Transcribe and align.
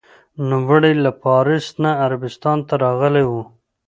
نوموړی 0.49 0.93
له 1.05 1.11
پارس 1.21 1.65
نه 1.83 1.91
عربستان 2.05 2.57
ته 2.67 2.73
راغلی 2.83 3.23
و. 3.29 3.33